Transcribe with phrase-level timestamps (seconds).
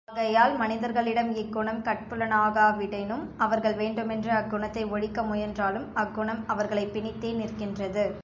[0.05, 8.11] ஆகையால் மனிதர்களிடம் இக்குணம் கட்புலனாகாவிடினும், அவர்கள் வேண்டுமென்று அக்குணத்தை ஒழிக்க முயன்றாலும், அக்குணம் அவர்களைப் பிணித்தே நிற்கின்றது.